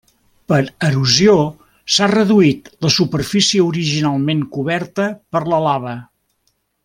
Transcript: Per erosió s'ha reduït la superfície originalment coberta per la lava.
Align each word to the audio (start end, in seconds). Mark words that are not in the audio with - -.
Per 0.51 0.57
erosió 0.87 1.33
s'ha 1.95 2.07
reduït 2.13 2.71
la 2.87 2.91
superfície 2.97 3.67
originalment 3.73 4.41
coberta 4.57 5.09
per 5.37 5.43
la 5.53 5.61
lava. 5.67 5.95